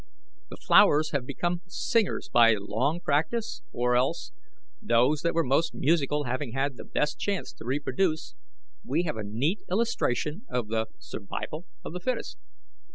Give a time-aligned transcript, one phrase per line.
[0.49, 4.31] The flowers have become singers by long practice, or else,
[4.81, 8.33] those that were most musical having had the best chance to reproduce,
[8.83, 12.39] we have a neat illustration of the 'survival of the fittest.'